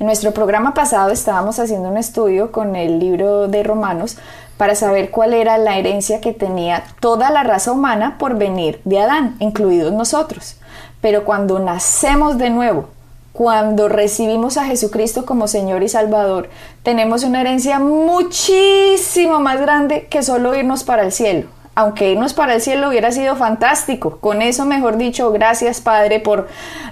[0.00, 4.16] En nuestro programa pasado estábamos haciendo un estudio con el libro de Romanos
[4.56, 9.00] para saber cuál era la herencia que tenía toda la raza humana por venir de
[9.00, 10.54] Adán, incluidos nosotros.
[11.00, 12.90] Pero cuando nacemos de nuevo,
[13.32, 16.48] cuando recibimos a Jesucristo como Señor y Salvador,
[16.84, 22.54] tenemos una herencia muchísimo más grande que solo irnos para el cielo aunque irnos para
[22.54, 24.18] el cielo hubiera sido fantástico.
[24.18, 26.48] Con eso, mejor dicho, gracias Padre por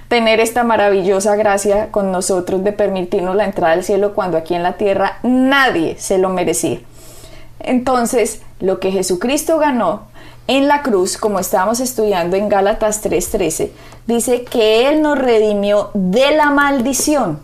[0.07, 4.63] tener esta maravillosa gracia con nosotros de permitirnos la entrada al cielo cuando aquí en
[4.63, 6.79] la tierra nadie se lo merecía.
[7.59, 10.03] Entonces, lo que Jesucristo ganó
[10.47, 13.71] en la cruz, como estábamos estudiando en Gálatas 3:13,
[14.05, 17.41] dice que Él nos redimió de la maldición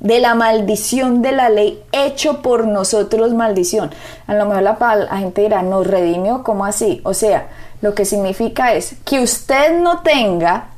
[0.00, 3.90] de la maldición de la ley hecho por nosotros maldición.
[4.26, 7.00] A lo mejor la, gente dirá, nos redimió, ¿cómo así?
[7.04, 7.48] O sea,
[7.82, 10.68] lo que significa es que usted no tenga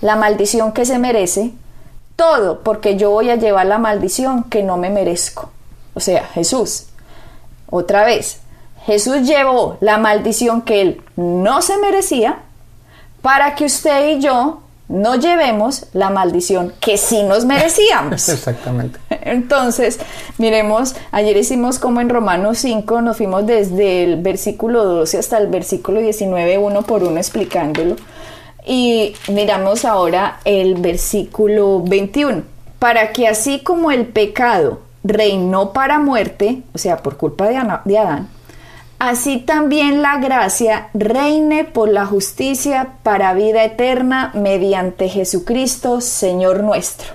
[0.00, 1.52] la maldición que se merece,
[2.16, 5.50] todo porque yo voy a llevar la maldición que no me merezco.
[5.94, 6.86] O sea, Jesús.
[7.70, 8.40] Otra vez,
[8.84, 12.40] Jesús llevó la maldición que él no se merecía
[13.22, 18.28] para que usted y yo no llevemos la maldición que sí nos merecíamos.
[18.28, 18.98] Exactamente.
[19.10, 19.98] Entonces,
[20.38, 25.46] miremos, ayer hicimos como en Romanos 5, nos fuimos desde el versículo 12 hasta el
[25.48, 27.96] versículo 19, uno por uno explicándolo.
[28.66, 32.42] Y miramos ahora el versículo 21.
[32.78, 38.28] Para que así como el pecado reinó para muerte, o sea, por culpa de Adán,
[39.02, 47.08] así también la gracia reine por la justicia para vida eterna mediante Jesucristo, Señor nuestro.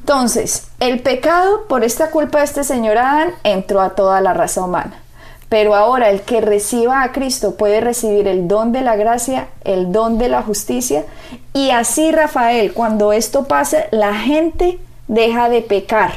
[0.00, 4.64] Entonces, el pecado por esta culpa de este señor Adán entró a toda la raza
[4.64, 5.02] humana.
[5.48, 9.92] Pero ahora el que reciba a Cristo puede recibir el don de la gracia, el
[9.92, 11.04] don de la justicia.
[11.52, 16.12] Y así, Rafael, cuando esto pase, la gente deja de pecar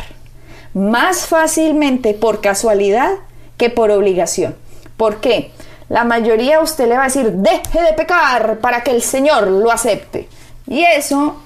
[0.73, 3.11] más fácilmente por casualidad
[3.57, 4.55] que por obligación.
[4.97, 5.51] ¿Por qué?
[5.89, 9.71] La mayoría usted le va a decir, deje de pecar para que el Señor lo
[9.71, 10.27] acepte.
[10.67, 11.37] Y eso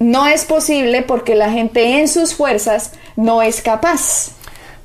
[0.00, 4.32] no es posible porque la gente en sus fuerzas no es capaz.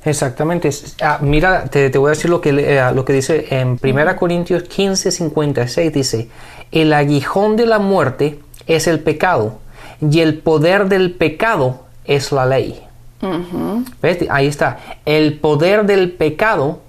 [0.04, 0.70] Exactamente.
[1.00, 4.64] Ah, mira, te, voy a decir lo que, eh, lo que dice en 1 Corintios
[4.64, 5.92] 15, 56.
[5.92, 6.28] Dice,
[6.70, 9.58] el aguijón de la muerte es el pecado
[10.00, 12.82] y el poder del pecado es la ley.
[14.30, 14.78] Ahí está.
[15.04, 16.80] El poder del pecado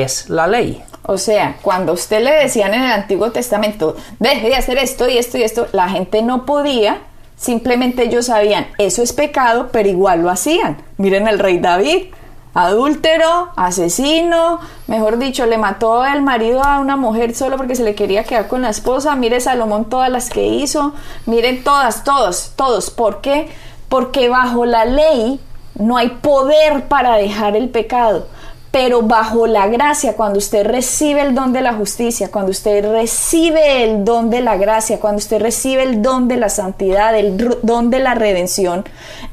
[0.00, 0.82] es la ley.
[1.04, 5.18] O sea, cuando usted le decían en el Antiguo Testamento, deje de hacer esto y
[5.18, 7.00] esto y esto, la gente no podía,
[7.36, 10.80] simplemente ellos sabían, eso es pecado, pero igual lo hacían.
[10.98, 12.14] Miren el rey David,
[12.54, 17.96] adúltero, asesino, mejor dicho, le mató el marido a una mujer solo porque se le
[17.96, 19.16] quería quedar con la esposa.
[19.16, 20.94] Mire Salomón todas las que hizo,
[21.26, 22.90] miren todas, todos, todos.
[22.90, 23.48] ¿Por qué?
[23.88, 25.40] Porque bajo la ley
[25.74, 28.28] no hay poder para dejar el pecado
[28.72, 33.84] pero bajo la gracia, cuando usted recibe el don de la justicia, cuando usted recibe
[33.84, 37.90] el don de la gracia, cuando usted recibe el don de la santidad, el don
[37.90, 38.84] de la redención,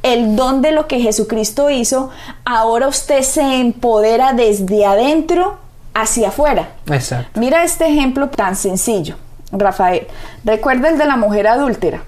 [0.04, 2.10] el don de lo que Jesucristo hizo,
[2.44, 5.58] ahora usted se empodera desde adentro
[5.94, 6.74] hacia afuera.
[6.92, 7.40] Exacto.
[7.40, 9.16] Mira este ejemplo tan sencillo,
[9.54, 10.06] Rafael.
[10.44, 12.04] Recuerda el de la mujer adúltera.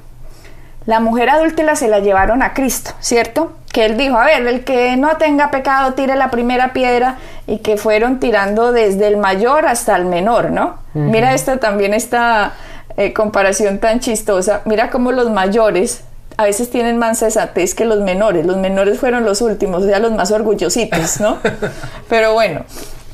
[0.85, 3.53] La mujer adúltera se la llevaron a Cristo, ¿cierto?
[3.71, 7.59] Que él dijo, a ver, el que no tenga pecado tire la primera piedra y
[7.59, 10.77] que fueron tirando desde el mayor hasta el menor, ¿no?
[10.93, 12.53] Mira esta también esta
[12.97, 14.61] eh, comparación tan chistosa.
[14.65, 16.03] Mira cómo los mayores
[16.37, 18.45] a veces tienen más sensatez que los menores.
[18.45, 21.37] Los menores fueron los últimos, o sea, los más orgullositos, ¿no?
[22.09, 22.65] Pero bueno,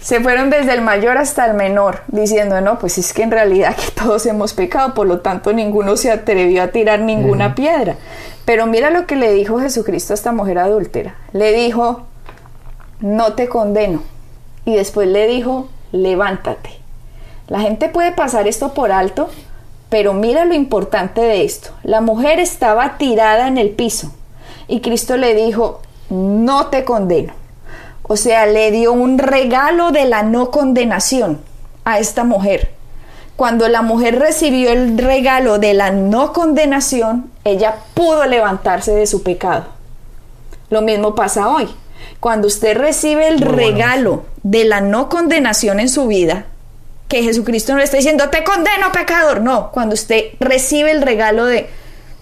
[0.08, 3.76] se fueron desde el mayor hasta el menor, diciendo, no, pues es que en realidad
[3.76, 7.98] que todos hemos pecado, por lo tanto ninguno se atrevió a tirar ninguna piedra.
[8.46, 11.18] Pero mira lo que le dijo Jesucristo a esta mujer adúltera.
[11.34, 12.04] Le dijo,
[13.02, 14.02] no te condeno.
[14.64, 16.70] Y después le dijo, levántate.
[17.50, 19.30] La gente puede pasar esto por alto,
[19.90, 21.72] pero mira lo importante de esto.
[21.84, 24.14] La mujer estaba tirada en el piso
[24.70, 27.34] y Cristo le dijo, no te condeno.
[28.08, 31.40] O sea, le dio un regalo de la no condenación
[31.84, 32.72] a esta mujer.
[33.36, 39.24] Cuando la mujer recibió el regalo de la no condenación, ella pudo levantarse de su
[39.24, 39.66] pecado.
[40.70, 41.70] Lo mismo pasa hoy.
[42.20, 46.46] Cuando usted recibe el regalo de la no condenación en su vida,
[47.08, 51.46] que Jesucristo no le está diciendo, te condeno pecador, no, cuando usted recibe el regalo
[51.46, 51.70] de,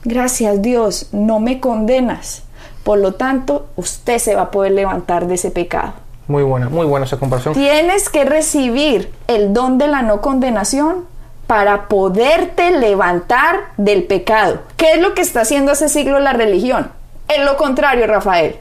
[0.04, 2.44] gracias Dios, no me condenas,
[2.86, 5.94] por lo tanto, usted se va a poder levantar de ese pecado.
[6.28, 7.56] Muy buena, muy buena esa comparación.
[7.56, 11.08] Tienes que recibir el don de la no condenación
[11.48, 14.60] para poderte levantar del pecado.
[14.78, 16.92] ¿Qué es lo que está haciendo hace siglo la religión?
[17.28, 18.58] Es lo contrario, Rafael.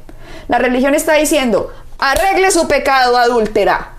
[0.48, 3.92] La religión está diciendo, arregle su pecado adúltera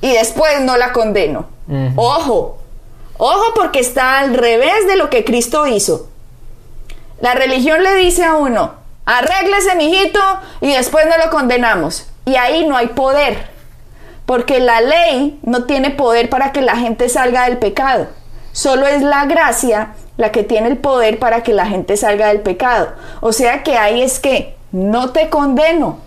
[0.00, 1.44] y después no la condeno.
[1.96, 2.56] Ojo,
[3.18, 6.08] ojo porque está al revés de lo que Cristo hizo.
[7.20, 10.20] La religión le dice a uno, arréglese mijito
[10.60, 12.06] y después no lo condenamos.
[12.24, 13.46] Y ahí no hay poder,
[14.26, 18.08] porque la ley no tiene poder para que la gente salga del pecado.
[18.52, 22.40] Solo es la gracia la que tiene el poder para que la gente salga del
[22.40, 22.92] pecado.
[23.20, 25.98] O sea que ahí es que no te condeno.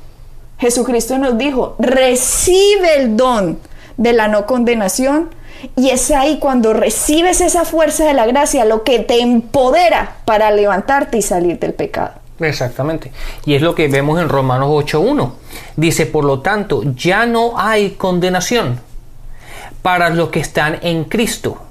[0.57, 3.59] Jesucristo nos dijo, recibe el don
[3.97, 5.29] de la no condenación
[5.75, 10.51] y es ahí cuando recibes esa fuerza de la gracia lo que te empodera para
[10.51, 12.24] levantarte y salir del pecado.
[12.39, 13.11] Exactamente.
[13.45, 15.31] Y es lo que vemos en Romanos 8.1.
[15.77, 18.79] Dice, por lo tanto, ya no hay condenación
[19.81, 21.61] para los que están en Cristo.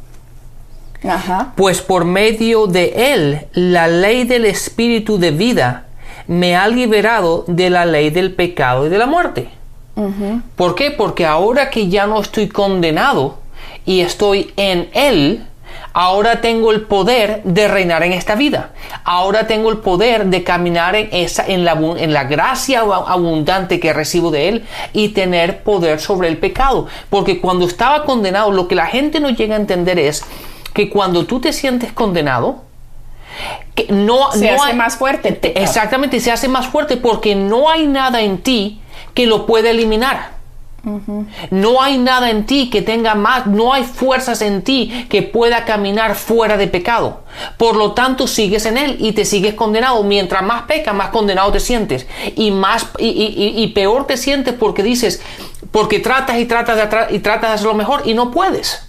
[1.57, 5.85] Pues por medio de Él, la ley del Espíritu de vida
[6.27, 9.51] me ha liberado de la ley del pecado y de la muerte.
[10.57, 10.91] ¿Por qué?
[10.91, 13.39] Porque ahora que ya no estoy condenado
[13.85, 15.47] y estoy en Él,
[15.97, 18.71] Ahora tengo el poder de reinar en esta vida.
[19.05, 23.93] Ahora tengo el poder de caminar en, esa, en, la, en la gracia abundante que
[23.93, 26.89] recibo de Él y tener poder sobre el pecado.
[27.11, 30.25] Porque cuando estaba condenado, lo que la gente no llega a entender es
[30.73, 32.65] que cuando tú te sientes condenado,
[33.77, 35.41] que no, se hace más fuerte.
[35.61, 38.81] exactamente, se hace más fuerte porque no hay nada en ti
[39.15, 40.34] que lo pueda eliminar.
[41.51, 45.65] No hay nada en ti que tenga más, no hay fuerzas en ti que pueda
[45.65, 47.25] caminar fuera de pecado.
[47.57, 50.03] Por lo tanto, sigues en él y te sigues condenado.
[50.03, 52.07] Mientras más pecas, más condenado te sientes.
[52.37, 55.23] Y más y, peor te sientes porque dices,
[55.71, 58.87] porque tratas y tratas de y tratas de hacerlo mejor y no puedes.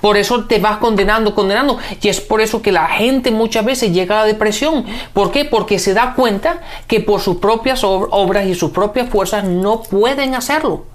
[0.00, 1.78] Por eso te vas condenando, condenando.
[2.00, 4.84] Y es por eso que la gente muchas veces llega a la depresión.
[5.12, 5.44] ¿Por qué?
[5.44, 10.34] Porque se da cuenta que por sus propias obras y sus propias fuerzas no pueden
[10.34, 10.93] hacerlo.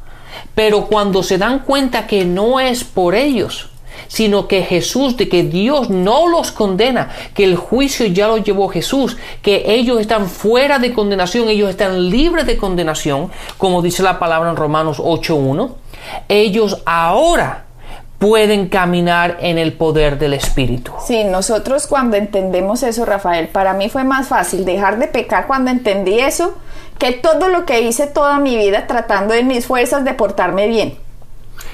[0.56, 3.70] Pero cuando se dan cuenta que no es por ellos,
[4.08, 8.68] sino que Jesús, de que Dios no los condena, que el juicio ya lo llevó
[8.70, 14.20] Jesús, que ellos están fuera de condenación, ellos están libres de condenación, como dice la
[14.20, 15.72] palabra en Romanos 8.1,
[16.28, 17.66] ellos ahora
[18.20, 20.92] pueden caminar en el poder del Espíritu.
[21.06, 25.72] Sí, nosotros cuando entendemos eso, Rafael, para mí fue más fácil dejar de pecar cuando
[25.72, 26.54] entendí eso
[27.00, 30.98] que todo lo que hice toda mi vida tratando de mis fuerzas de portarme bien.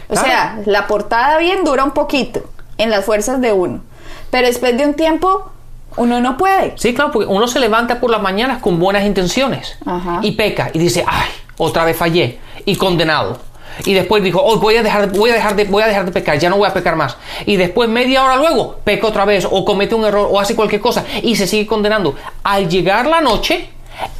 [0.07, 2.43] O sea, la portada bien dura un poquito
[2.77, 3.81] en las fuerzas de uno,
[4.29, 5.51] pero después de un tiempo
[5.97, 6.73] uno no puede.
[6.77, 9.79] Sí, claro, porque uno se levanta por las mañanas con buenas intenciones
[10.21, 13.39] y peca y dice, ay, otra vez fallé y condenado.
[13.83, 16.11] Y después dijo, hoy voy a dejar, voy a dejar de, voy a dejar de
[16.11, 17.17] pecar, ya no voy a pecar más.
[17.45, 20.81] Y después media hora luego peca otra vez o comete un error o hace cualquier
[20.81, 22.15] cosa y se sigue condenando.
[22.43, 23.69] Al llegar la noche,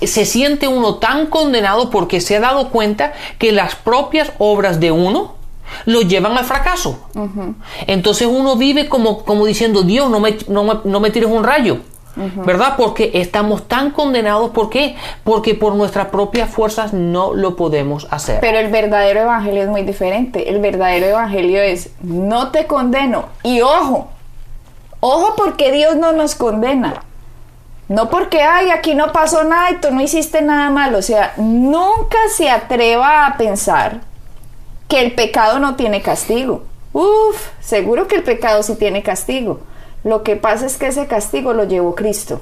[0.02, 4.92] se siente uno tan condenado porque se ha dado cuenta que las propias obras de
[4.92, 5.36] uno
[5.86, 7.00] lo llevan al fracaso.
[7.88, 11.80] Entonces uno vive como, como diciendo, Dios, no me, no me, tires un rayo.
[12.16, 12.76] ¿Verdad?
[12.78, 14.52] Porque estamos tan condenados.
[14.52, 14.96] ¿Por qué?
[15.24, 18.40] Porque por nuestras propias fuerzas no lo podemos hacer.
[18.40, 20.50] Pero el verdadero evangelio es muy diferente.
[20.50, 23.26] El verdadero evangelio es, no te condeno.
[23.44, 24.10] Y ojo,
[25.00, 27.04] ojo porque Dios no nos condena.
[27.88, 30.98] No porque, ay, aquí no pasó nada y tú no hiciste nada malo.
[30.98, 34.02] O sea, nunca se atreva a pensar
[34.88, 36.64] que el pecado no tiene castigo.
[36.94, 39.60] Uf, seguro que el pecado sí tiene castigo.
[40.06, 42.40] Lo que pasa es que ese castigo lo llevó Cristo.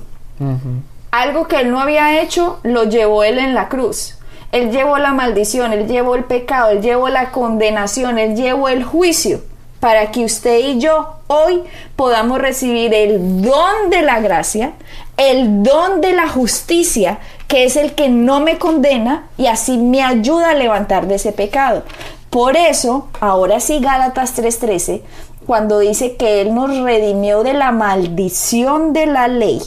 [1.12, 4.18] Algo que él no había hecho, lo llevó él en la cruz.
[4.52, 8.84] Él llevó la maldición, él llevó el pecado, él llevó la condenación, él llevó el
[8.84, 9.42] juicio
[9.80, 11.64] para que usted y yo hoy
[11.96, 14.74] podamos recibir el don de la gracia,
[15.16, 20.04] el don de la justicia, que es el que no me condena y así me
[20.04, 21.84] ayuda a levantar de ese pecado.
[22.30, 25.02] Por eso, ahora sí Gálatas 3:13,
[25.46, 29.62] cuando dice que Él nos redimió de la maldición de la ley,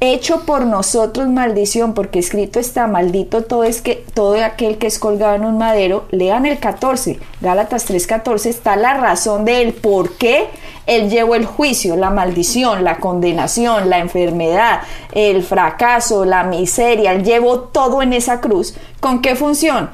[0.00, 4.98] hecho por nosotros maldición, porque escrito está maldito todo es que todo aquel que es
[4.98, 6.06] colgado en un madero.
[6.10, 10.48] Lean el 14, Gálatas 3:14 está la razón del por qué
[10.86, 14.80] él llevó el juicio, la maldición, la condenación, la enfermedad,
[15.12, 18.74] el fracaso, la miseria, él llevó todo en esa cruz.
[18.98, 19.90] ¿Con qué función?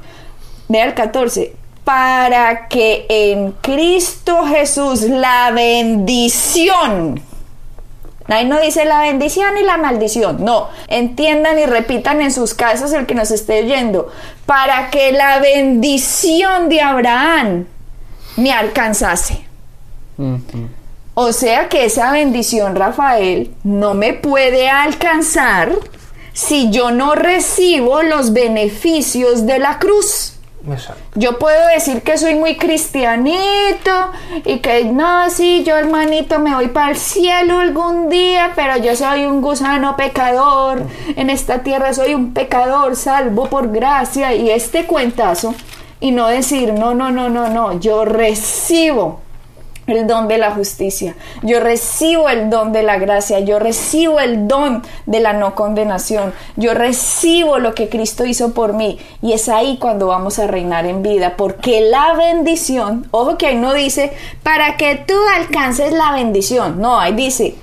[0.68, 1.54] Vea el 14,
[1.88, 7.22] para que en Cristo Jesús la bendición
[8.26, 10.44] Ahí no dice la bendición y la maldición.
[10.44, 14.12] No, entiendan y repitan en sus casas el que nos esté oyendo.
[14.44, 17.64] Para que la bendición de Abraham
[18.36, 19.46] me alcanzase.
[21.14, 25.72] O sea que esa bendición, Rafael, no me puede alcanzar
[26.34, 30.37] si yo no recibo los beneficios de la cruz.
[31.14, 34.12] Yo puedo decir que soy muy cristianito
[34.44, 38.94] y que no, sí, yo hermanito me voy para el cielo algún día, pero yo
[38.96, 40.82] soy un gusano pecador,
[41.16, 44.34] en esta tierra soy un pecador salvo por gracia.
[44.34, 45.54] Y este cuentazo
[46.00, 49.20] y no decir, no, no, no, no, no, yo recibo
[49.88, 54.46] el don de la justicia, yo recibo el don de la gracia, yo recibo el
[54.46, 59.48] don de la no condenación, yo recibo lo que Cristo hizo por mí y es
[59.48, 64.12] ahí cuando vamos a reinar en vida, porque la bendición, ojo que ahí no dice,
[64.42, 67.54] para que tú alcances la bendición, no, ahí dice,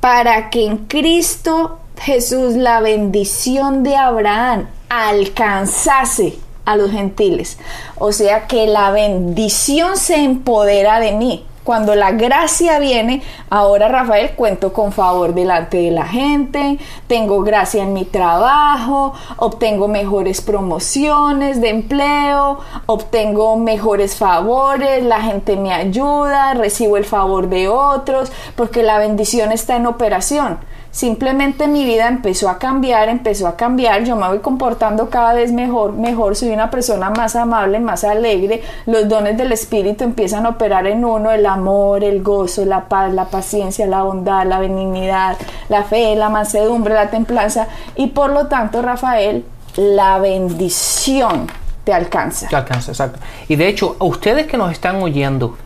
[0.00, 7.58] para que en Cristo Jesús la bendición de Abraham alcanzase a los gentiles.
[7.96, 11.46] O sea que la bendición se empodera de mí.
[11.66, 17.82] Cuando la gracia viene, ahora Rafael cuento con favor delante de la gente, tengo gracia
[17.82, 26.54] en mi trabajo, obtengo mejores promociones de empleo, obtengo mejores favores, la gente me ayuda,
[26.54, 30.58] recibo el favor de otros, porque la bendición está en operación.
[30.96, 35.52] Simplemente mi vida empezó a cambiar, empezó a cambiar, yo me voy comportando cada vez
[35.52, 40.48] mejor, mejor, soy una persona más amable, más alegre, los dones del Espíritu empiezan a
[40.48, 45.36] operar en uno, el amor, el gozo, la paz, la paciencia, la bondad, la benignidad,
[45.68, 49.44] la fe, la mansedumbre, la templanza y por lo tanto, Rafael,
[49.76, 51.46] la bendición
[51.84, 52.48] te alcanza.
[52.48, 53.18] Te alcanza, exacto.
[53.48, 55.58] Y de hecho, a ustedes que nos están oyendo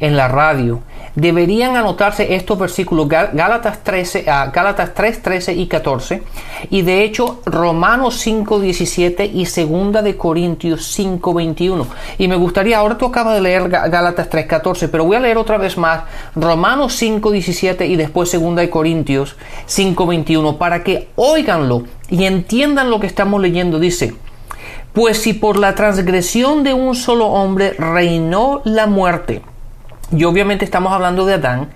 [0.00, 0.80] en la radio,
[1.14, 6.22] deberían anotarse estos versículos Gálatas 13, ah, Gálatas 3, 13 y 14
[6.70, 11.86] y de hecho Romanos 5, 17 y segunda de Corintios 5, 21
[12.18, 15.38] y me gustaría, ahora tú acabas de leer Gálatas 3, 14 pero voy a leer
[15.38, 16.04] otra vez más
[16.34, 22.90] Romanos 5, 17 y después segunda de Corintios 5, 21 para que oiganlo y entiendan
[22.90, 23.78] lo que estamos leyendo.
[23.78, 24.14] Dice
[24.92, 29.42] pues si por la transgresión de un solo hombre reinó la muerte
[30.16, 31.70] y obviamente estamos hablando de Adán,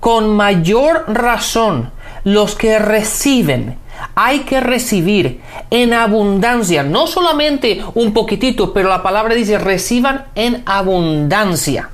[0.00, 1.90] con mayor razón
[2.24, 3.78] los que reciben,
[4.14, 5.40] hay que recibir
[5.70, 11.90] en abundancia, no solamente un poquitito, pero la palabra dice reciban en abundancia.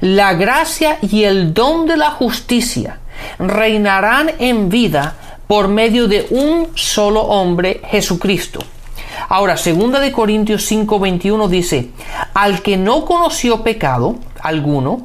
[0.00, 2.98] La gracia y el don de la justicia
[3.38, 5.16] reinarán en vida
[5.46, 8.60] por medio de un solo hombre, Jesucristo.
[9.28, 11.90] Ahora, segunda de Corintios 5:21 dice,
[12.34, 15.02] al que no conoció pecado alguno,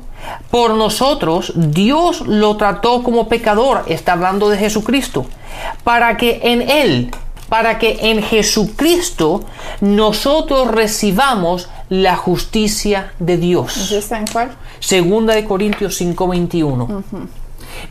[0.50, 5.26] por nosotros Dios lo trató como pecador, está hablando de Jesucristo,
[5.84, 7.12] para que en él,
[7.50, 9.42] para que en Jesucristo
[9.82, 13.92] nosotros recibamos la justicia de Dios.
[13.92, 14.52] está en cuál?
[14.80, 17.04] Segunda de Corintios 5:21.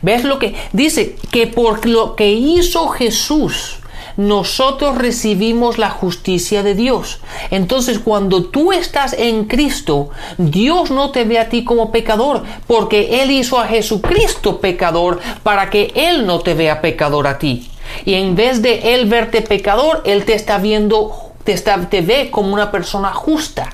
[0.01, 1.15] ¿Ves lo que dice?
[1.31, 3.77] Que por lo que hizo Jesús,
[4.17, 7.19] nosotros recibimos la justicia de Dios.
[7.51, 13.21] Entonces, cuando tú estás en Cristo, Dios no te ve a ti como pecador, porque
[13.21, 17.69] Él hizo a Jesucristo pecador para que Él no te vea pecador a ti.
[18.05, 22.53] Y en vez de Él verte pecador, Él te está viendo, te, te ve como
[22.53, 23.71] una persona justa.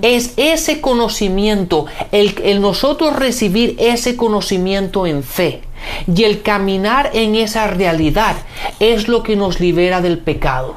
[0.00, 5.67] Es ese conocimiento, el, nosotros recibir ese conocimiento en fe
[6.06, 8.36] y el caminar en esa realidad
[8.80, 10.76] es lo que nos libera del pecado.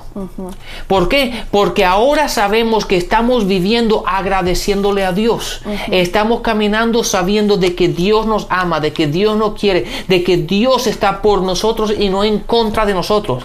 [0.88, 1.44] ¿Por qué?
[1.52, 5.62] Porque ahora sabemos que estamos viviendo agradeciéndole a Dios.
[5.90, 10.38] Estamos caminando sabiendo de que Dios nos ama, de que Dios nos quiere, de que
[10.38, 13.44] Dios está por nosotros y no en contra de nosotros.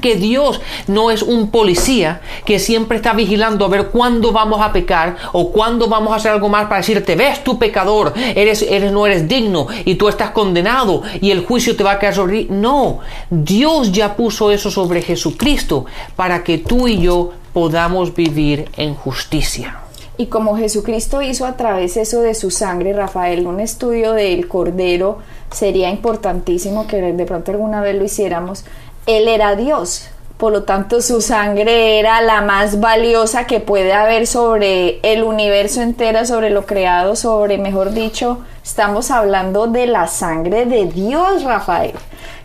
[0.00, 4.72] Que Dios no es un policía que siempre está vigilando a ver cuándo vamos a
[4.72, 8.92] pecar o cuándo vamos a hacer algo más para decirte, ves tu pecador, eres, eres,
[8.92, 12.44] no eres digno y tú estás condenado y el juicio te va a caer sobre
[12.44, 12.48] ti.
[12.50, 13.00] No,
[13.30, 15.86] Dios ya puso eso sobre Jesucristo
[16.16, 19.80] para que tú y yo podamos vivir en justicia.
[20.20, 25.18] Y como Jesucristo hizo a través eso de su sangre, Rafael, un estudio del Cordero
[25.52, 28.64] sería importantísimo que de pronto alguna vez lo hiciéramos.
[29.08, 34.26] Él era Dios, por lo tanto su sangre era la más valiosa que puede haber
[34.26, 40.66] sobre el universo entero, sobre lo creado, sobre, mejor dicho, estamos hablando de la sangre
[40.66, 41.94] de Dios, Rafael.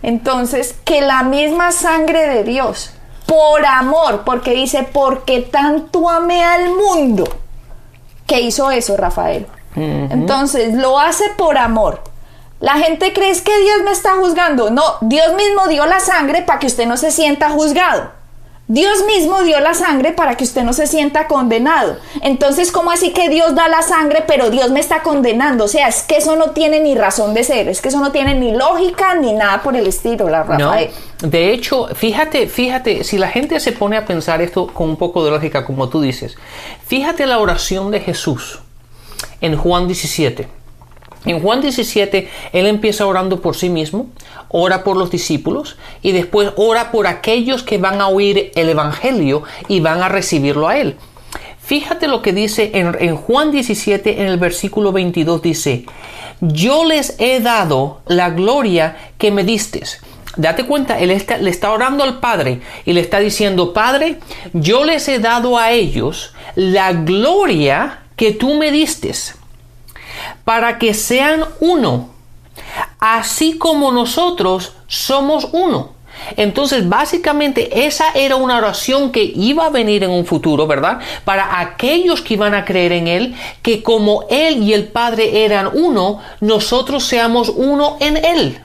[0.03, 2.93] Entonces, que la misma sangre de Dios,
[3.25, 7.25] por amor, porque dice, porque tanto amé al mundo,
[8.25, 9.47] que hizo eso, Rafael.
[9.75, 12.12] Entonces, lo hace por amor.
[12.63, 14.69] La gente cree que Dios me está juzgando.
[14.69, 18.11] No, Dios mismo dio la sangre para que usted no se sienta juzgado.
[18.69, 21.97] Dios mismo dio la sangre para que usted no se sienta condenado.
[22.21, 25.65] Entonces, ¿cómo así que Dios da la sangre, pero Dios me está condenando?
[25.65, 28.13] O sea, es que eso no tiene ni razón de ser, es que eso no
[28.13, 30.89] tiene ni lógica ni nada por el estilo, la Rafael.
[31.21, 35.25] de hecho, fíjate, fíjate, si la gente se pone a pensar esto con un poco
[35.25, 36.37] de lógica, como tú dices,
[36.87, 38.59] fíjate la oración de Jesús
[39.41, 40.62] en Juan 17.
[41.25, 44.07] En Juan 17, él empieza orando por sí mismo,
[44.49, 49.43] ora por los discípulos y después ora por aquellos que van a oír el Evangelio
[49.69, 50.97] y van a recibirlo a él.
[51.59, 55.85] Fíjate lo que dice en, Juan 17, en el versículo 22, dice,
[56.41, 60.01] yo les he dado la gloria que me distes.
[60.35, 64.19] Date cuenta, él le está orando al Padre y le está diciendo, Padre,
[64.51, 69.35] yo les he dado a ellos la gloria que tú me distes
[70.45, 72.09] para que sean uno,
[72.99, 75.93] así como nosotros somos uno.
[76.37, 80.99] Entonces, básicamente, esa era una oración que iba a venir en un futuro, ¿verdad?
[81.25, 85.69] Para aquellos que iban a creer en Él, que como Él y el Padre eran
[85.73, 88.59] uno, nosotros seamos uno en Él.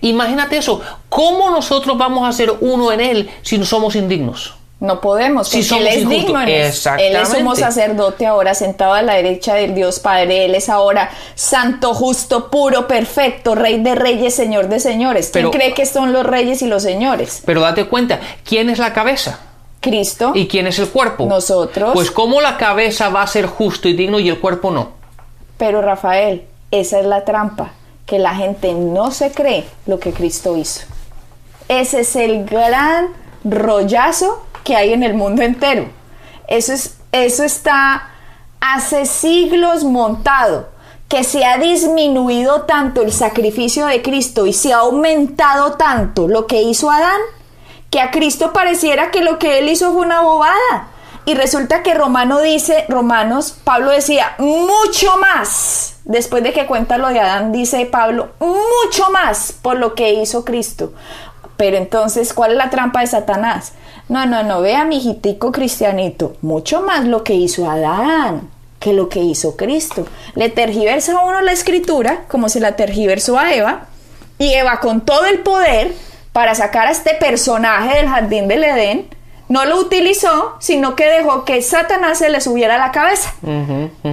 [0.00, 4.54] Imagínate eso, ¿cómo nosotros vamos a ser uno en Él si no somos indignos?
[4.82, 6.42] No podemos, porque Él es digno.
[6.42, 10.44] Él es sumo sacerdote ahora sentado a la derecha del Dios Padre.
[10.44, 15.30] Él es ahora santo, justo, puro, perfecto, rey de reyes, señor de señores.
[15.32, 17.44] ¿Quién cree que son los reyes y los señores?
[17.46, 19.38] Pero date cuenta, ¿quién es la cabeza?
[19.78, 20.32] Cristo.
[20.34, 21.26] ¿Y quién es el cuerpo?
[21.26, 21.92] Nosotros.
[21.94, 24.88] Pues cómo la cabeza va a ser justo y digno y el cuerpo no.
[25.58, 27.70] Pero Rafael, esa es la trampa,
[28.04, 30.80] que la gente no se cree lo que Cristo hizo.
[31.68, 33.10] Ese es el gran
[33.44, 35.86] rollazo que hay en el mundo entero.
[36.48, 38.10] Eso, es, eso está
[38.60, 40.68] hace siglos montado,
[41.08, 46.46] que se ha disminuido tanto el sacrificio de Cristo y se ha aumentado tanto lo
[46.46, 47.20] que hizo Adán,
[47.90, 50.88] que a Cristo pareciera que lo que él hizo fue una bobada.
[51.24, 55.96] Y resulta que Romano dice, Romanos, Pablo decía, mucho más.
[56.04, 60.44] Después de que cuenta lo de Adán, dice Pablo, mucho más por lo que hizo
[60.44, 60.92] Cristo.
[61.56, 63.72] Pero entonces, ¿cuál es la trampa de Satanás?
[64.08, 68.50] No, no, no, vea mi hijitico cristianito, mucho más lo que hizo Adán
[68.82, 70.06] que lo que hizo Cristo.
[70.34, 73.86] Le tergiversa a uno la escritura, como se la tergiversó a Eva,
[74.38, 75.92] y Eva con todo el poder
[76.32, 79.08] para sacar a este personaje del jardín del Edén,
[79.48, 83.32] no lo utilizó, sino que dejó que Satanás se le subiera a la cabeza.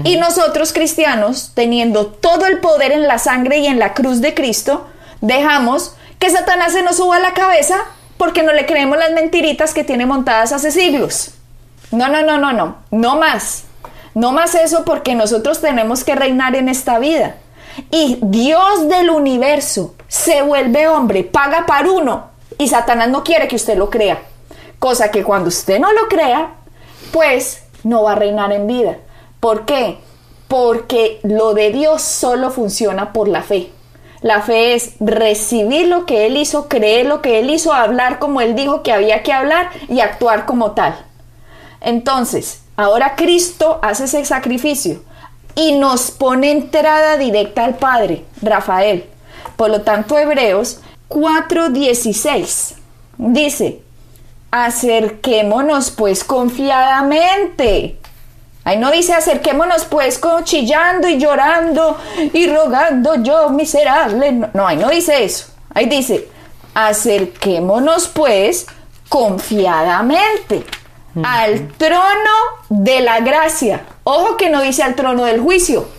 [0.03, 4.33] Y nosotros cristianos, teniendo todo el poder en la sangre y en la cruz de
[4.33, 4.85] Cristo,
[5.21, 7.85] dejamos que Satanás se nos suba a la cabeza
[8.19, 11.31] porque no le creemos las mentiritas que tiene montadas hace siglos.
[11.89, 13.63] No, no, no, no, no, no más.
[14.13, 17.37] No más eso porque nosotros tenemos que reinar en esta vida.
[17.91, 22.25] Y Dios del universo se vuelve hombre, paga para uno
[22.57, 24.21] y Satanás no quiere que usted lo crea.
[24.79, 26.55] Cosa que cuando usted no lo crea,
[27.13, 28.97] pues no va a reinar en vida.
[29.39, 29.97] ¿Por qué?
[30.49, 33.71] Porque lo de Dios solo funciona por la fe.
[34.21, 38.41] La fe es recibir lo que Él hizo, creer lo que Él hizo, hablar como
[38.41, 40.97] Él dijo que había que hablar y actuar como tal.
[41.81, 45.01] Entonces, ahora Cristo hace ese sacrificio
[45.55, 49.05] y nos pone entrada directa al Padre, Rafael.
[49.55, 52.75] Por lo tanto, Hebreos 4:16
[53.17, 53.81] dice,
[54.51, 57.99] acerquémonos pues confiadamente
[58.69, 61.97] Ahí no dice acerquémonos pues chillando y llorando
[62.33, 64.31] y rogando yo miserable.
[64.53, 65.47] No, ahí no dice eso.
[65.73, 66.29] Ahí dice
[66.75, 68.67] acerquémonos pues
[69.09, 70.63] confiadamente
[71.23, 72.29] al trono
[72.69, 73.87] de la gracia.
[74.03, 75.89] Ojo que no dice al trono del juicio.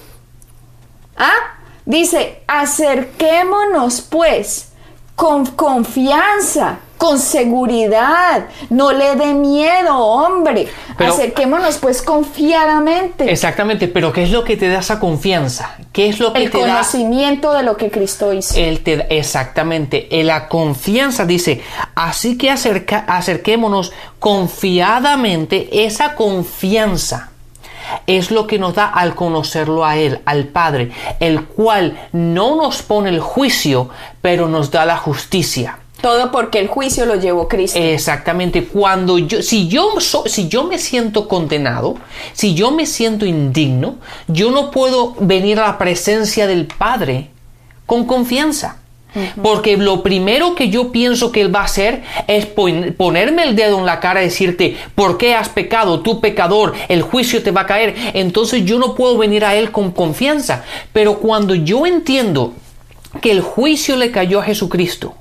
[1.16, 1.56] ¿Ah?
[1.84, 4.68] Dice acerquémonos pues
[5.16, 10.68] con confianza con seguridad, no le dé miedo, hombre.
[10.98, 13.32] Acerquémonos pues confiadamente.
[13.32, 15.76] Exactamente, pero ¿qué es lo que te da esa confianza?
[15.94, 18.54] ¿Qué es lo que el conocimiento de lo que Cristo hizo.
[18.54, 21.62] te, exactamente, la confianza dice,
[21.94, 27.30] así que acerca, acerquémonos confiadamente, esa confianza
[28.06, 32.82] es lo que nos da al conocerlo a Él, al Padre, el cual no nos
[32.82, 33.88] pone el juicio,
[34.20, 35.78] pero nos da la justicia.
[36.00, 37.78] Todo porque el juicio lo llevó Cristo.
[37.78, 38.64] Exactamente.
[38.64, 41.96] Cuando yo, si yo, so- si yo me siento condenado,
[42.32, 43.96] si yo me siento indigno,
[44.28, 47.28] yo no puedo venir a la presencia del Padre
[47.86, 48.76] con confianza.
[49.42, 53.56] Porque lo primero que yo pienso que Él va a hacer es pon- ponerme el
[53.56, 55.98] dedo en la cara y decirte, ¿por qué has pecado?
[55.98, 57.96] Tú pecador, el juicio te va a caer.
[58.14, 60.62] Entonces yo no puedo venir a Él con confianza.
[60.92, 62.52] Pero cuando yo entiendo
[63.20, 65.16] que el juicio le cayó a Jesucristo,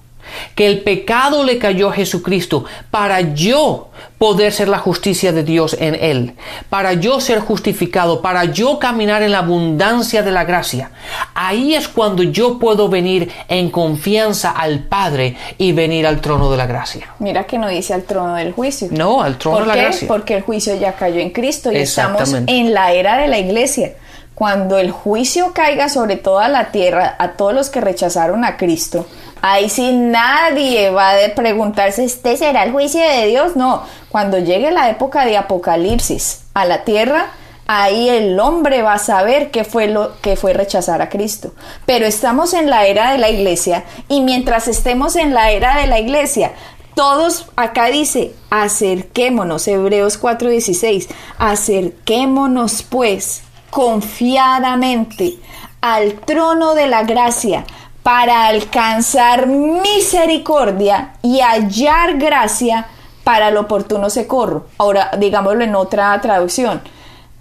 [0.55, 5.75] que el pecado le cayó a Jesucristo para yo poder ser la justicia de Dios
[5.79, 6.35] en Él,
[6.69, 10.91] para yo ser justificado, para yo caminar en la abundancia de la gracia.
[11.33, 16.57] Ahí es cuando yo puedo venir en confianza al Padre y venir al trono de
[16.57, 17.09] la gracia.
[17.19, 18.89] Mira que no dice al trono del juicio.
[18.91, 19.81] No, al trono ¿Por de la qué?
[19.81, 20.07] gracia.
[20.07, 23.93] Porque el juicio ya cayó en Cristo y estamos en la era de la iglesia.
[24.35, 29.05] Cuando el juicio caiga sobre toda la tierra a todos los que rechazaron a Cristo,
[29.41, 33.55] ahí sí nadie va a preguntarse, ¿este será el juicio de Dios?
[33.55, 37.27] No, cuando llegue la época de Apocalipsis a la tierra,
[37.67, 41.53] ahí el hombre va a saber qué fue lo que fue rechazar a Cristo.
[41.85, 45.87] Pero estamos en la era de la iglesia y mientras estemos en la era de
[45.87, 46.53] la iglesia,
[46.95, 55.35] todos, acá dice, acerquémonos, Hebreos 4:16, acerquémonos pues confiadamente
[55.81, 57.65] al trono de la gracia
[58.03, 62.87] para alcanzar misericordia y hallar gracia
[63.23, 64.65] para el oportuno socorro.
[64.77, 66.81] Ahora, digámoslo en otra traducción.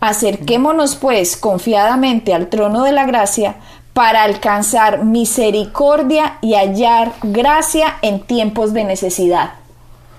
[0.01, 3.57] Acerquémonos pues confiadamente al trono de la gracia
[3.95, 9.55] para alcanzar misericordia y hallar gracia en tiempos de necesidad.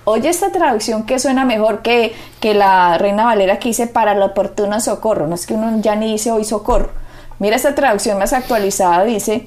[0.04, 4.22] Oye esta traducción que suena mejor que, que la Reina Valera que dice para el
[4.22, 5.26] oportuno socorro.
[5.26, 6.90] No es que uno ya ni dice hoy socorro.
[7.38, 9.46] Mira esta traducción más actualizada, dice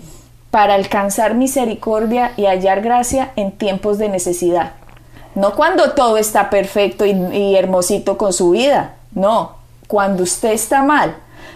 [0.54, 4.74] para alcanzar misericordia y hallar gracia en tiempos de necesidad.
[5.34, 8.94] No cuando todo está perfecto y, hermosito con su vida.
[9.16, 9.56] No,
[9.88, 11.16] cuando usted está mal,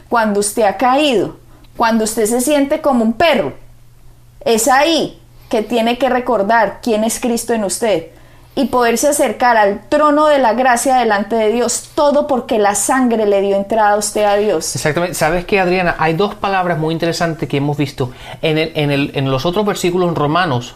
[0.09, 1.37] cuando usted ha caído,
[1.77, 3.53] cuando usted se siente como un perro.
[4.43, 8.07] Es ahí que tiene que recordar quién es Cristo en usted
[8.57, 13.25] y poderse acercar al trono de la gracia delante de Dios, todo porque la sangre
[13.25, 14.75] le dio entrada a usted a Dios.
[14.75, 15.13] Exactamente.
[15.15, 15.95] ¿Sabes qué, Adriana?
[15.99, 18.11] Hay dos palabras muy interesantes que hemos visto.
[18.41, 20.75] En, el- en, el- en los otros versículos Romanos,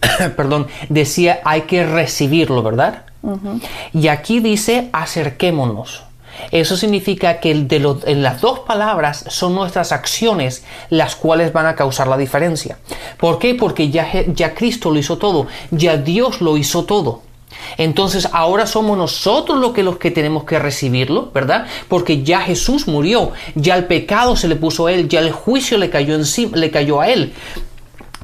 [0.36, 3.02] perdón, decía hay que recibirlo, ¿verdad?
[3.92, 6.02] Y aquí dice acerquémonos.
[6.50, 11.76] Eso significa que de en las dos palabras son nuestras acciones las cuales van a
[11.76, 12.78] causar la diferencia.
[13.16, 13.54] ¿Por qué?
[13.54, 17.22] Porque ya, ya Cristo lo hizo todo, ya Dios lo hizo todo.
[17.78, 21.66] Entonces ahora somos nosotros los que, los que tenemos que recibirlo, ¿verdad?
[21.88, 25.78] Porque ya Jesús murió, ya el pecado se le puso a él, ya el juicio
[25.78, 27.32] le cayó encima, le cayó a él.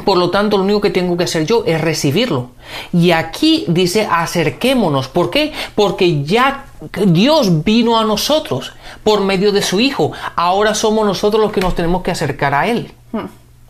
[0.04, 2.50] Por lo tanto, lo único que tengo que hacer yo es recibirlo.
[2.92, 5.08] Y aquí dice acerquémonos.
[5.08, 5.52] ¿Por qué?
[5.74, 6.66] Porque ya
[7.06, 8.72] Dios vino a nosotros
[9.04, 10.12] por medio de su Hijo.
[10.36, 12.92] Ahora somos nosotros los que nos tenemos que acercar a Él.
[13.12, 13.26] Hmm,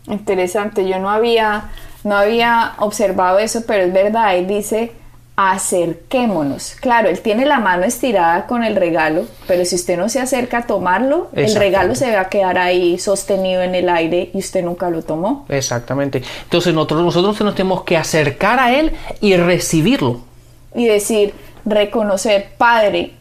[0.07, 1.69] Interesante, yo no había,
[2.03, 4.91] no había observado eso, pero es verdad, él dice
[5.35, 6.75] acerquémonos.
[6.79, 10.59] Claro, él tiene la mano estirada con el regalo, pero si usted no se acerca
[10.59, 14.63] a tomarlo, el regalo se va a quedar ahí sostenido en el aire y usted
[14.63, 15.45] nunca lo tomó.
[15.49, 16.21] Exactamente.
[16.43, 20.21] Entonces nosotros, nosotros nos tenemos que acercar a Él y recibirlo.
[20.75, 21.33] Y decir,
[21.65, 23.13] reconocer, Padre,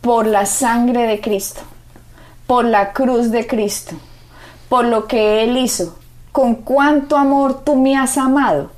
[0.00, 1.60] por la sangre de Cristo,
[2.46, 3.96] por la cruz de Cristo,
[4.68, 5.98] por lo que Él hizo,
[6.32, 8.70] con cuánto amor tú me has amado,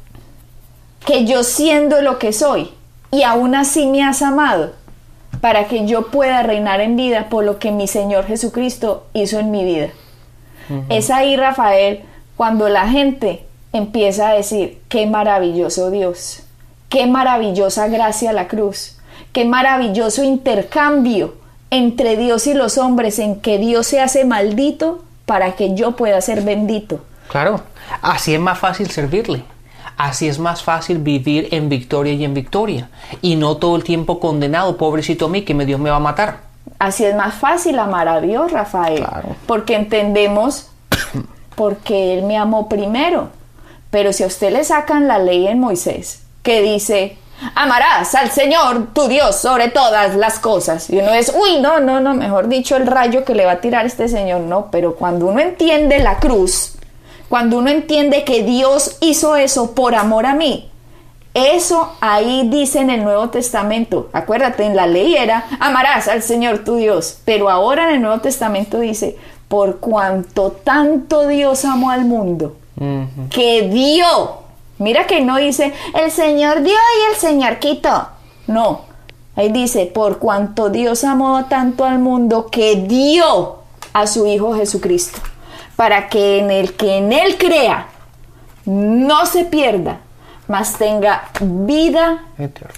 [1.04, 2.70] que yo siendo lo que soy,
[3.10, 4.72] y aún así me has amado,
[5.40, 9.50] para que yo pueda reinar en vida por lo que mi Señor Jesucristo hizo en
[9.50, 9.88] mi vida.
[10.88, 12.04] Es ahí, Rafael,
[12.36, 16.44] cuando la gente empieza a decir, qué maravilloso Dios,
[16.90, 18.98] qué maravillosa gracia la cruz,
[19.32, 21.34] qué maravilloso intercambio
[21.70, 26.20] entre Dios y los hombres en que Dios se hace maldito para que yo pueda
[26.20, 27.00] ser bendito.
[27.30, 27.62] Claro,
[28.02, 29.42] así es más fácil servirle.
[29.96, 32.88] Así es más fácil vivir en victoria y en victoria.
[33.20, 36.00] Y no todo el tiempo condenado, pobrecito a mí, que me Dios me va a
[36.00, 36.38] matar.
[36.78, 39.36] Así es más fácil amar a Dios, Rafael, Claro.
[39.46, 40.70] porque entendemos
[41.54, 43.28] porque Él me amó primero.
[43.90, 47.16] Pero si a usted le sacan la ley en Moisés, que dice,
[47.54, 50.88] amarás al Señor tu Dios sobre todas las cosas.
[50.90, 53.60] Y uno es, uy, no, no, no, mejor dicho, el rayo que le va a
[53.60, 54.40] tirar este Señor.
[54.40, 56.76] No, pero cuando uno entiende la cruz,
[57.28, 60.70] cuando uno entiende que Dios hizo eso por amor a mí,
[61.32, 64.08] Eso ahí dice en el Nuevo Testamento.
[64.12, 68.20] Acuérdate, en la ley era amarás al Señor tu Dios, pero ahora en el Nuevo
[68.20, 72.56] Testamento dice, por cuanto tanto Dios amó al mundo,
[73.30, 74.39] que dio.
[74.80, 78.08] Mira que no dice el Señor dio y el Señor quitó.
[78.46, 78.86] No,
[79.36, 83.58] ahí dice, por cuanto Dios amó tanto al mundo que dio
[83.92, 85.20] a su Hijo Jesucristo,
[85.76, 87.88] para que en el que en Él crea
[88.64, 90.00] no se pierda,
[90.48, 92.24] mas tenga vida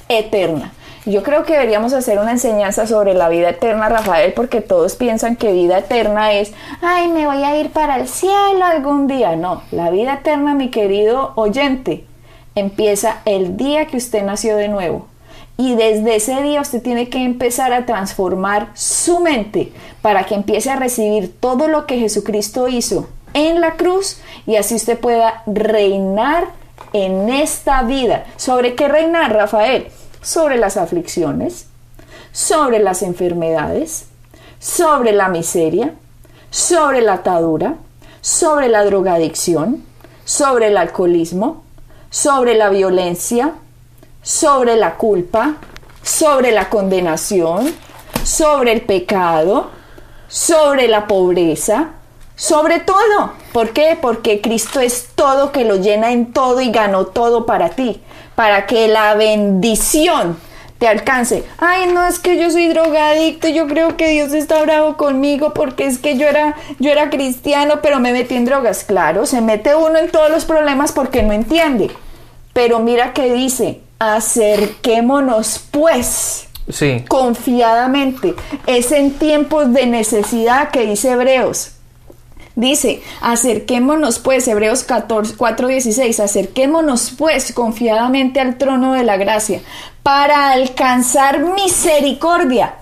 [0.09, 0.73] eterna.
[1.05, 5.35] Yo creo que deberíamos hacer una enseñanza sobre la vida eterna, Rafael, porque todos piensan
[5.35, 9.35] que vida eterna es, ay, me voy a ir para el cielo algún día.
[9.35, 12.05] No, la vida eterna, mi querido oyente,
[12.55, 15.09] empieza el día que usted nació de nuevo.
[15.57, 20.71] Y desde ese día usted tiene que empezar a transformar su mente para que empiece
[20.71, 26.45] a recibir todo lo que Jesucristo hizo en la cruz y así usted pueda reinar
[26.93, 28.25] en esta vida.
[28.37, 29.88] ¿Sobre qué reinar, Rafael?
[30.23, 31.67] Sobre las aflicciones,
[32.33, 34.07] sobre las enfermedades,
[34.59, 35.95] sobre la miseria,
[36.51, 37.75] sobre la atadura,
[38.21, 39.85] sobre la drogadicción,
[40.25, 41.65] sobre el alcoholismo,
[42.11, 43.55] sobre la violencia,
[44.23, 45.57] sobre la culpa,
[46.03, 47.75] sobre la condenación,
[48.25, 49.71] sobre el pecado,
[50.29, 51.91] sobre la pobreza,
[52.37, 53.33] sobre todo.
[53.53, 53.99] ¿Por qué?
[54.01, 58.01] Porque Cristo es todo que lo llena en todo y ganó todo para ti,
[58.35, 60.38] para que la bendición
[60.79, 61.45] te alcance.
[61.59, 65.87] Ay, no es que yo soy drogadicto, yo creo que Dios está bravo conmigo porque
[65.87, 68.83] es que yo era yo era cristiano, pero me metí en drogas.
[68.85, 71.91] Claro, se mete uno en todos los problemas porque no entiende.
[72.53, 77.05] Pero mira que dice, acerquémonos pues Sí.
[77.09, 78.35] confiadamente.
[78.67, 81.73] Es en tiempos de necesidad que dice Hebreos.
[82.55, 89.62] Dice, acerquémonos pues, Hebreos 14, 4:16, acerquémonos pues confiadamente al trono de la gracia
[90.03, 92.75] para alcanzar misericordia.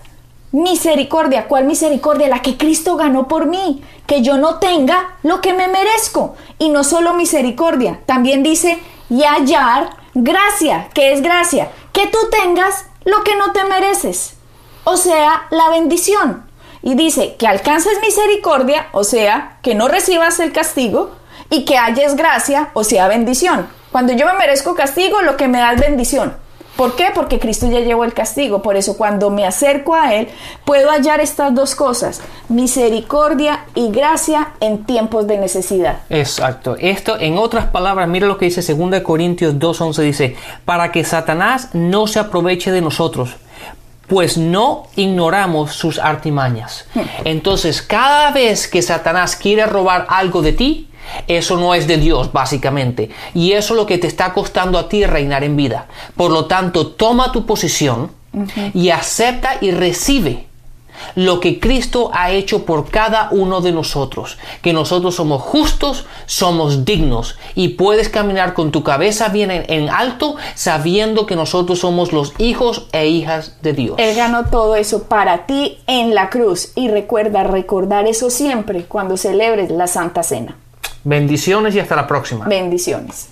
[0.53, 2.27] Misericordia, ¿cuál misericordia?
[2.27, 6.35] La que Cristo ganó por mí, que yo no tenga lo que me merezco.
[6.59, 8.79] Y no solo misericordia, también dice,
[9.09, 14.35] y hallar gracia, que es gracia, que tú tengas lo que no te mereces.
[14.83, 16.50] O sea, la bendición.
[16.83, 21.11] Y dice que alcances misericordia, o sea, que no recibas el castigo,
[21.51, 23.67] y que halles gracia, o sea, bendición.
[23.93, 26.35] Cuando yo me merezco castigo, lo que me da es bendición.
[26.77, 27.09] ¿Por qué?
[27.15, 28.63] Porque Cristo ya llevó el castigo.
[28.63, 30.29] Por eso cuando me acerco a Él,
[30.65, 35.99] puedo hallar estas dos cosas, misericordia y gracia en tiempos de necesidad.
[36.09, 36.77] Exacto.
[36.79, 41.69] Esto, en otras palabras, mira lo que dice 2 Corintios 2.11, dice, para que Satanás
[41.75, 43.37] no se aproveche de nosotros,
[44.11, 46.85] pues no ignoramos sus artimañas.
[47.25, 50.89] Entonces, cada vez que Satanás quiere robar algo de ti,
[51.29, 53.11] eso no es de Dios, básicamente.
[53.35, 55.87] Y eso es lo que te está costando a ti reinar en vida.
[56.17, 58.11] Por lo tanto, toma tu posición
[58.75, 60.50] y acepta y recibe
[61.15, 66.85] lo que Cristo ha hecho por cada uno de nosotros, que nosotros somos justos, somos
[66.85, 72.13] dignos y puedes caminar con tu cabeza bien en, en alto sabiendo que nosotros somos
[72.13, 73.97] los hijos e hijas de Dios.
[73.99, 79.17] Él ganó todo eso para ti en la cruz y recuerda recordar eso siempre cuando
[79.17, 80.57] celebres la Santa Cena.
[81.05, 82.47] Bendiciones y hasta la próxima.
[82.47, 83.31] Bendiciones.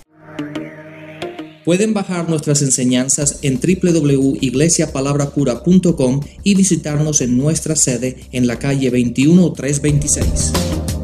[1.69, 10.98] Pueden bajar nuestras enseñanzas en www.iglesiapalabracura.com y visitarnos en nuestra sede en la calle 21326.